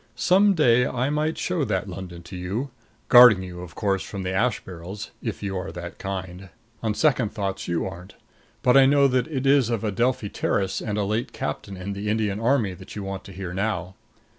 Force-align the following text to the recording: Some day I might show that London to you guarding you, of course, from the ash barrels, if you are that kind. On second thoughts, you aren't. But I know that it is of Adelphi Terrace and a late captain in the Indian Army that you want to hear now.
Some 0.15 0.55
day 0.55 0.87
I 0.87 1.11
might 1.11 1.37
show 1.37 1.63
that 1.63 1.87
London 1.87 2.23
to 2.23 2.35
you 2.35 2.71
guarding 3.07 3.43
you, 3.43 3.61
of 3.61 3.75
course, 3.75 4.01
from 4.01 4.23
the 4.23 4.31
ash 4.33 4.59
barrels, 4.65 5.11
if 5.21 5.43
you 5.43 5.55
are 5.55 5.71
that 5.73 5.99
kind. 5.99 6.49
On 6.81 6.95
second 6.95 7.29
thoughts, 7.33 7.67
you 7.67 7.85
aren't. 7.85 8.15
But 8.63 8.75
I 8.75 8.87
know 8.87 9.07
that 9.07 9.27
it 9.27 9.45
is 9.45 9.69
of 9.69 9.83
Adelphi 9.83 10.29
Terrace 10.29 10.81
and 10.81 10.97
a 10.97 11.03
late 11.03 11.33
captain 11.33 11.77
in 11.77 11.93
the 11.93 12.09
Indian 12.09 12.39
Army 12.39 12.73
that 12.73 12.95
you 12.95 13.03
want 13.03 13.23
to 13.25 13.31
hear 13.31 13.53
now. 13.53 13.93